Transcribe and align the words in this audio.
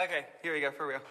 Okay, 0.00 0.24
here 0.42 0.54
we 0.54 0.60
go, 0.60 0.70
for 0.70 0.86
real. 0.86 1.02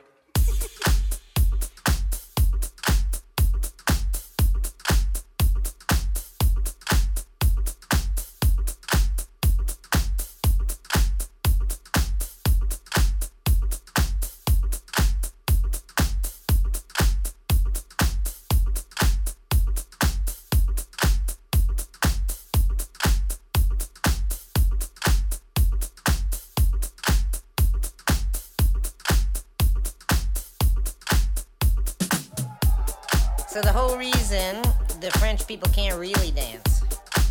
French 35.31 35.48
people 35.48 35.70
can't 35.71 35.98
really 35.98 36.31
dance 36.31 36.84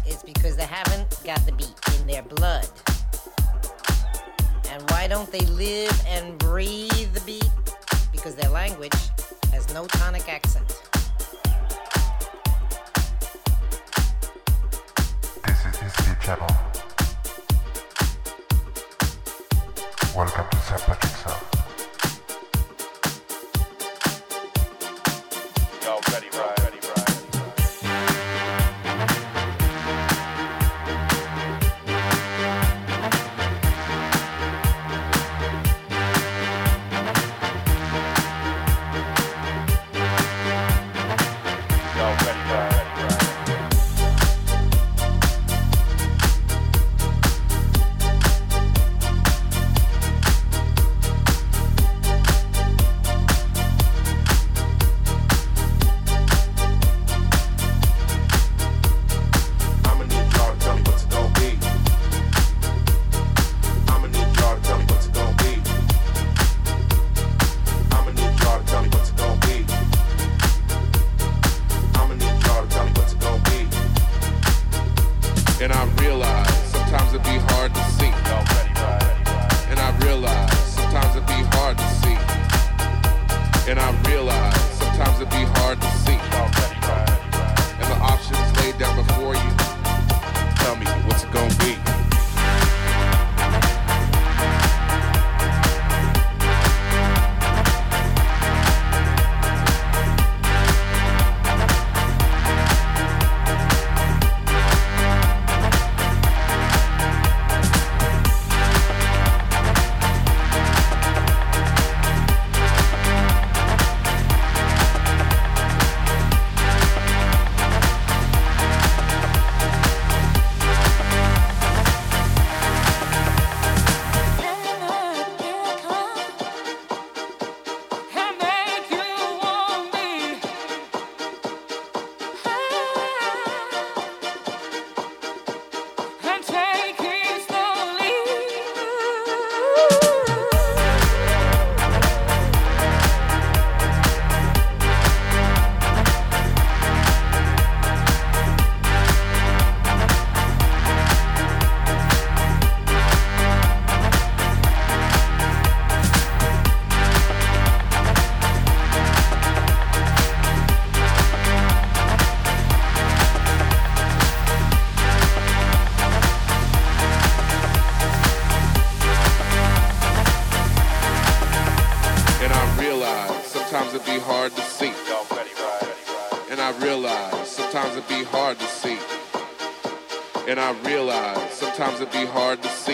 It's 0.06 0.22
because 0.22 0.56
they 0.56 0.64
haven't 0.64 1.22
got 1.22 1.44
the 1.44 1.52
beat 1.52 1.74
in 2.00 2.06
their 2.06 2.22
blood. 2.22 2.66
And 4.70 4.90
why 4.90 5.06
don't 5.06 5.30
they 5.30 5.40
live 5.40 5.92
and 6.08 6.38
breathe 6.38 7.12
the 7.12 7.20
beat? 7.26 7.50
Because 8.10 8.36
their 8.36 8.48
language 8.48 8.96
has 9.52 9.68
no 9.74 9.86
tonic 9.86 10.26
accent. 10.30 10.66
This 15.44 15.66
is 15.66 15.78
Disney 15.78 16.14
Channel. 16.22 16.48
Welcome 20.16 20.48
to 20.48 20.56
St. 20.56 20.80
Patrick's 20.80 21.22
House. 21.22 21.49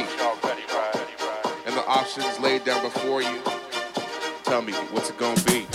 see. 0.04 0.16
And 1.66 1.74
the 1.74 1.84
options 1.86 2.38
laid 2.40 2.64
down 2.64 2.82
before 2.82 3.22
you. 3.22 3.40
Tell 4.44 4.62
me 4.62 4.72
what's 4.92 5.10
it 5.10 5.18
gonna 5.18 5.40
be. 5.42 5.66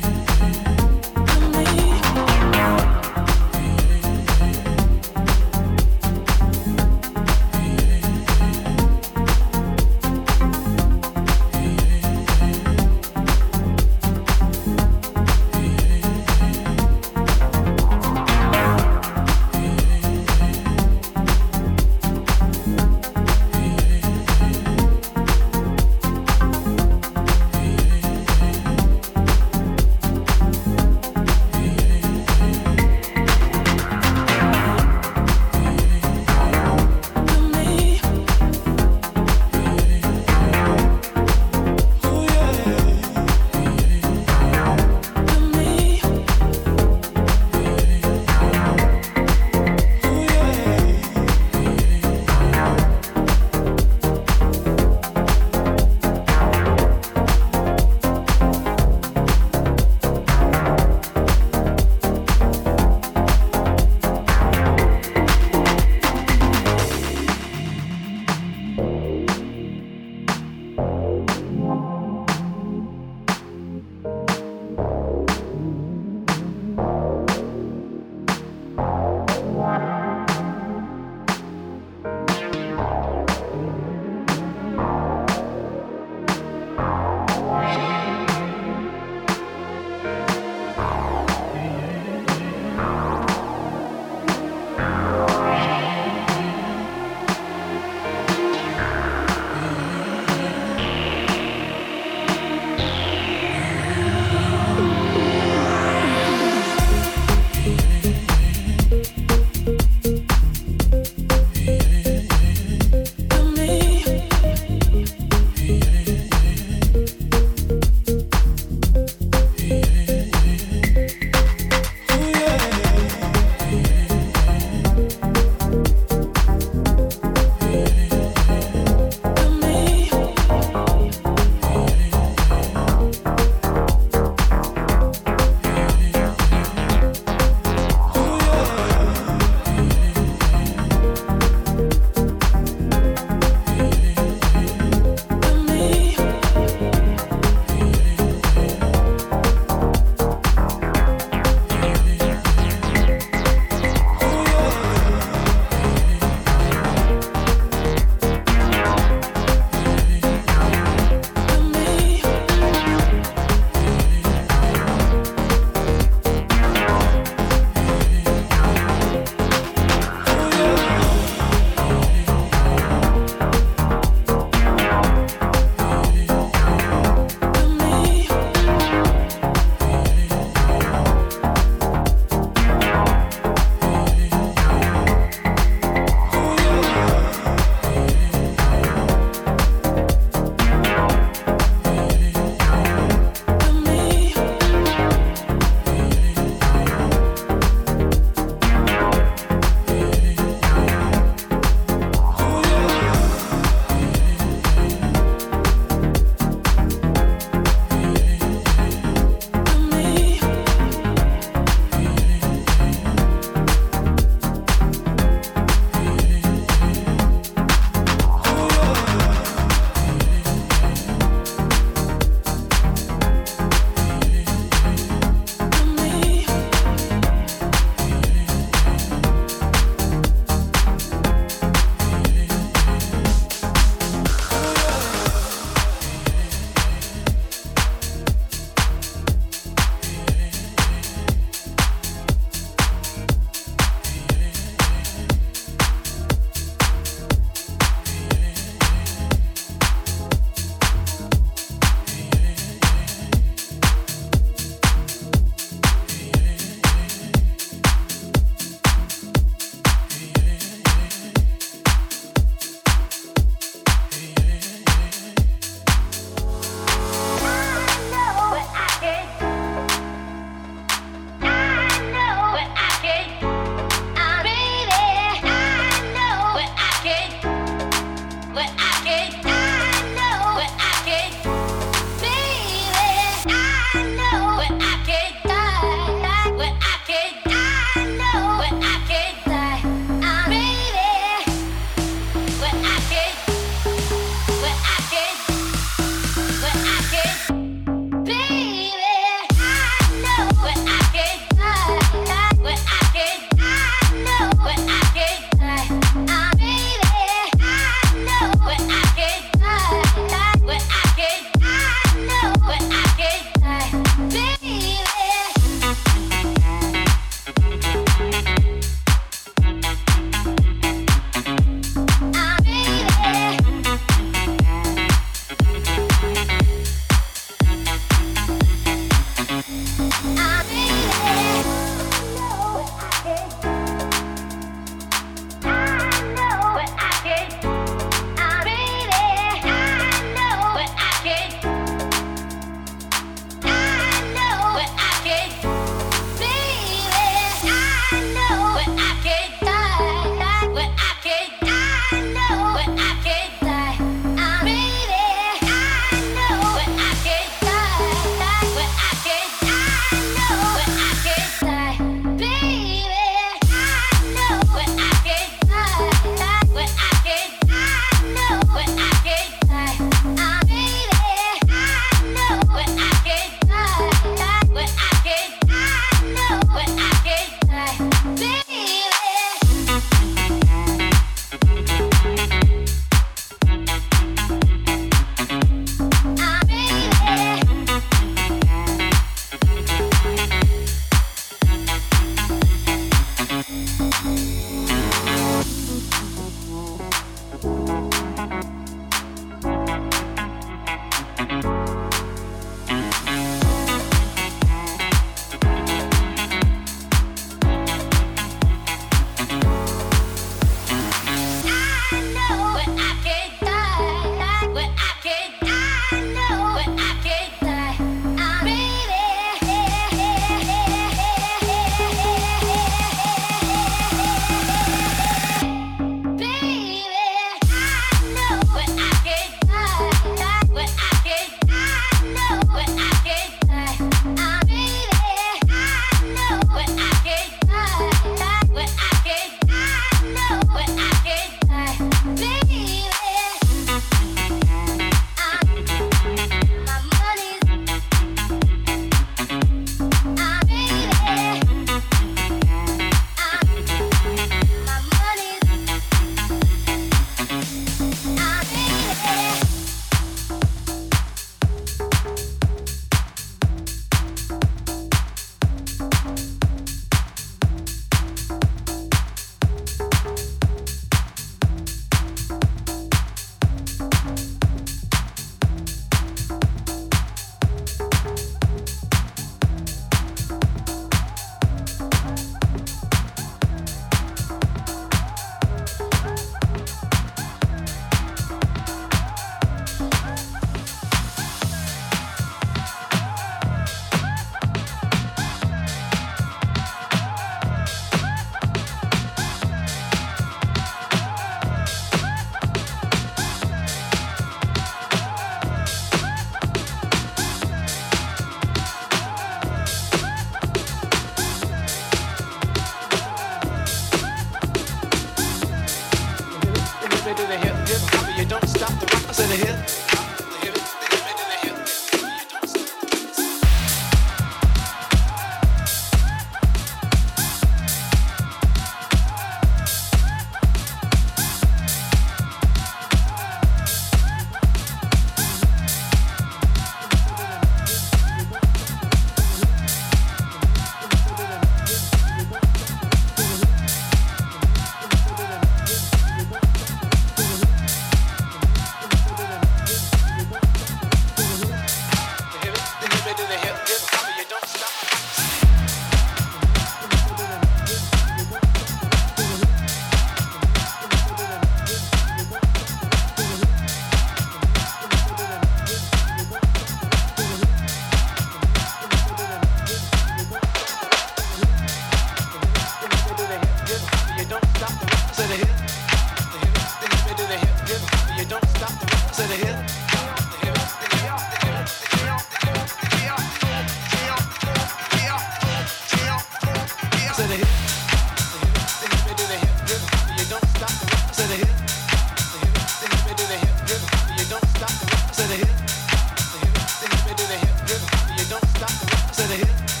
stop 598.87 599.31
to 599.35 599.47
the 599.47 599.55
hit, 599.55 600.00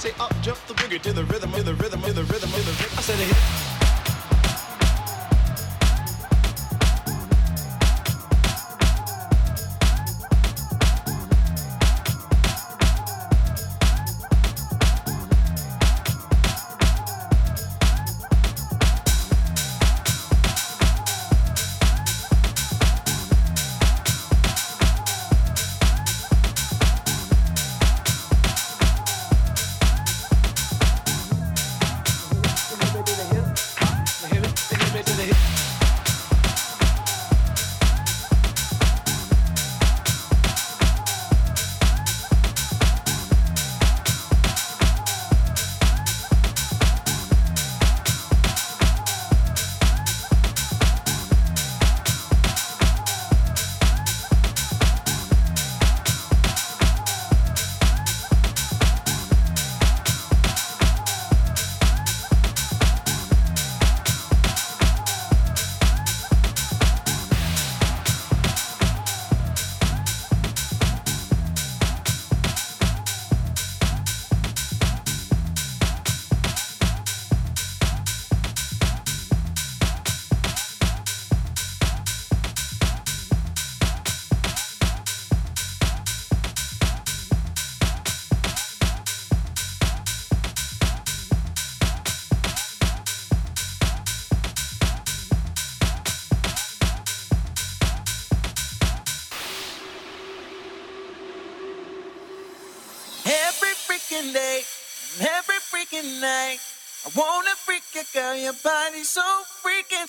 say 0.00 0.14
up, 0.18 0.34
jump 0.40 0.58
the 0.66 0.72
boogie 0.72 0.98
to 0.98 1.12
the 1.12 1.24
rhythm, 1.24 1.52
to 1.52 1.62
the 1.62 1.74
rhythm, 1.74 2.00
to 2.00 2.12
the 2.14 2.24
rhythm, 2.24 2.50
to 2.50 2.60
the 2.60 2.72
rhythm. 2.72 2.98
I 2.98 3.02
said 3.02 3.20
a 3.20 3.24
hip. 3.24 3.79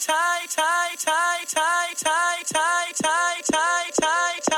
tie 0.01 0.13
tie 0.49 0.97
tie 0.97 1.45
tie 1.45 1.93
tie 2.01 2.41
tie 2.49 2.93
tie 3.01 3.41
tie 3.49 3.91
tie 3.99 4.41
tie 4.41 4.50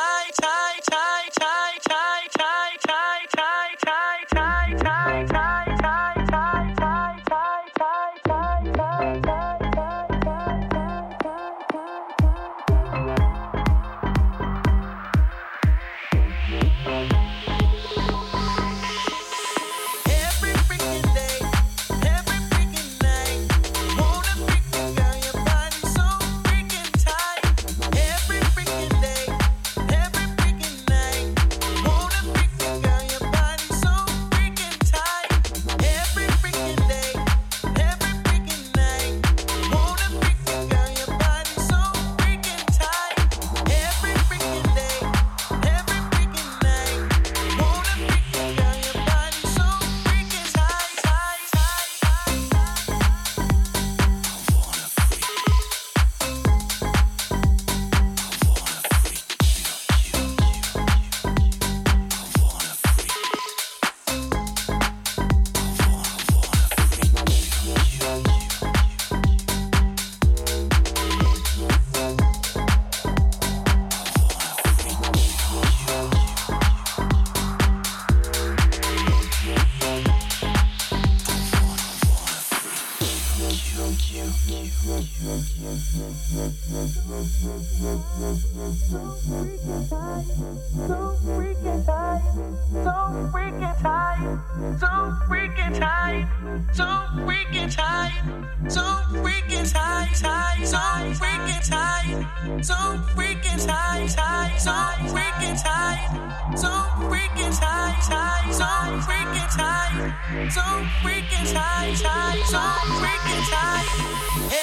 so 110.54 110.62
freaking 111.02 111.50
high, 111.56 111.90
high, 112.06 112.38
so 112.46 112.62
freaking 113.02 113.46
high. 113.50 113.90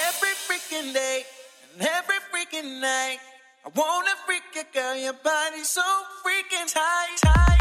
Every 0.07 0.35
freaking 0.47 0.95
day 0.95 1.25
and 1.73 1.89
every 1.89 2.21
freaking 2.31 2.81
night. 2.81 3.19
I 3.67 3.71
wanna 3.75 4.15
freak 4.25 4.43
a 4.55 4.65
girl, 4.73 4.95
your 4.95 5.15
body's 5.15 5.69
so 5.69 5.83
freaking 6.23 6.73
tight, 6.73 7.17
tight. 7.25 7.60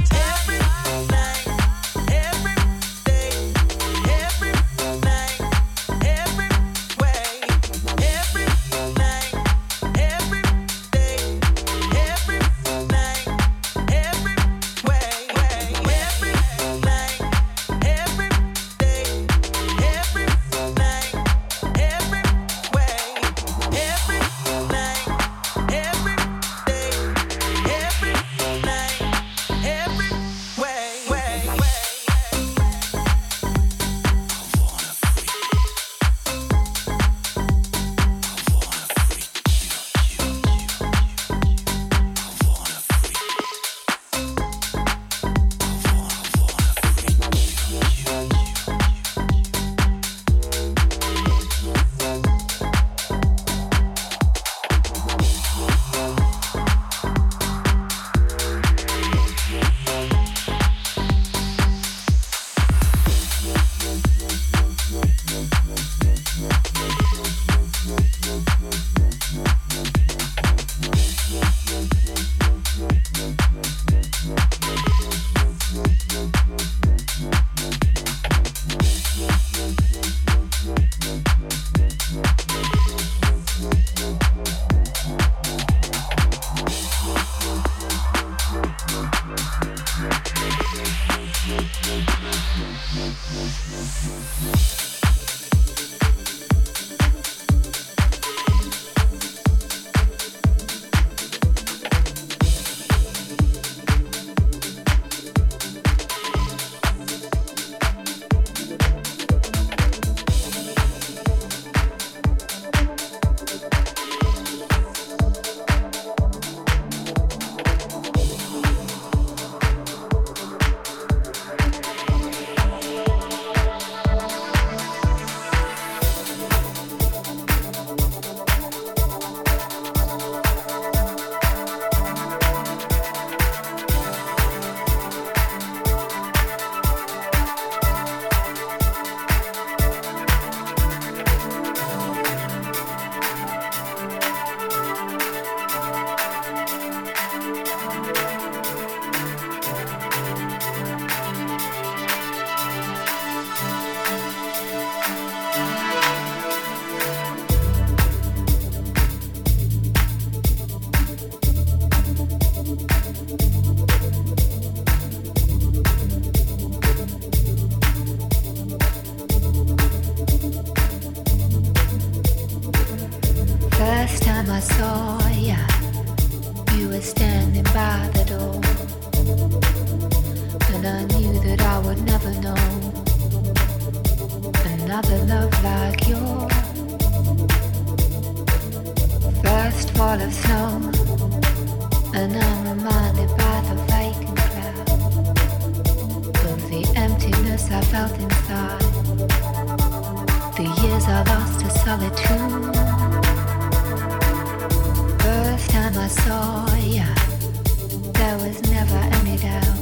Never 208.80 209.04
any 209.20 209.36
doubt. 209.36 209.80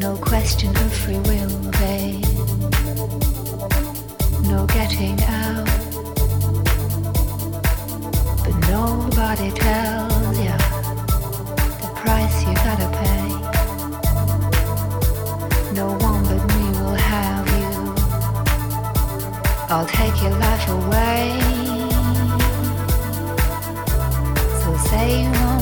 No 0.00 0.16
question 0.16 0.70
of 0.84 0.90
free 1.02 1.20
will, 1.28 1.54
babe. 1.78 2.24
No 4.50 4.58
getting 4.78 5.18
out. 5.40 5.68
But 8.44 8.56
nobody 8.76 9.50
tells 9.64 10.36
ya 10.46 10.56
the 11.82 11.90
price 12.00 12.36
you 12.46 12.54
gotta 12.66 12.88
pay. 13.00 13.28
No 15.80 15.86
one 16.08 16.22
but 16.28 16.42
me 16.54 16.64
will 16.80 17.00
have 17.12 17.46
you. 17.60 17.74
I'll 19.72 19.90
take 19.98 20.16
your 20.22 20.36
life 20.46 20.66
away. 20.78 21.22
So 24.60 24.70
say 24.88 25.08
you 25.24 25.57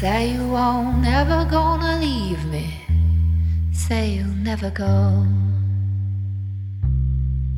say 0.00 0.30
you 0.30 0.46
won't 0.46 0.98
never 1.02 1.44
gonna 1.50 1.98
leave 1.98 2.44
me. 2.44 2.72
Say 3.72 4.10
you'll 4.14 4.40
never 4.50 4.70
go. 4.70 5.26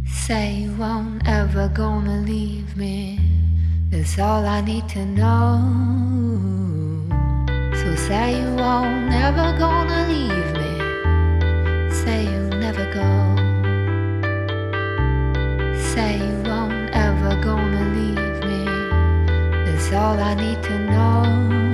Say 0.07 0.55
you 0.63 0.73
won't 0.77 1.21
ever 1.29 1.69
gonna 1.69 2.23
leave 2.23 2.79
me. 2.79 3.21
That's 3.91 4.19
all 4.19 4.47
I 4.47 4.63
need 4.63 4.89
to 4.97 5.05
know. 5.05 5.51
So 7.81 7.95
say 8.09 8.41
you 8.41 8.51
won't 8.55 9.11
never 9.19 9.47
gonna 9.59 10.01
leave 10.09 10.51
me. 10.63 10.73
Say 11.93 12.25
you'll 12.25 12.57
never 12.67 12.87
go. 13.01 13.11
Say 15.93 16.11
you 16.25 16.37
won't 16.49 16.89
ever 16.95 17.33
gonna 17.49 17.85
leave 17.99 18.39
me. 18.51 18.65
That's 19.67 19.93
all 19.93 20.19
I 20.19 20.33
need 20.33 20.63
to 20.63 20.79
know. 20.93 21.70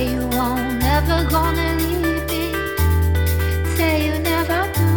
Say 0.00 0.14
you 0.14 0.26
won't 0.28 0.78
never 0.78 1.28
gonna 1.28 1.76
leave 1.76 2.24
me. 2.30 2.44
Say 3.76 4.06
you 4.06 4.18
never 4.30 4.60
do. 4.78 4.88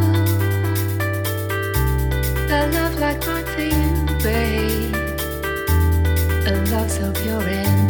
A 2.56 2.60
love 2.76 2.95
like 3.04 3.20
mine 3.28 3.47
for 3.54 3.66
you, 3.76 3.89
babe. 4.24 4.95
A 6.47 6.54
love 6.72 6.89
so 6.89 7.12
pure 7.12 7.49
and 7.49 7.83